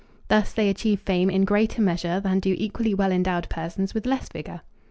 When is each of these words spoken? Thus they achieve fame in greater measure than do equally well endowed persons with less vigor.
Thus 0.29 0.51
they 0.51 0.67
achieve 0.67 0.99
fame 1.01 1.29
in 1.29 1.45
greater 1.45 1.79
measure 1.79 2.19
than 2.19 2.39
do 2.39 2.55
equally 2.57 2.95
well 2.95 3.11
endowed 3.11 3.47
persons 3.49 3.93
with 3.93 4.07
less 4.07 4.29
vigor. 4.29 4.61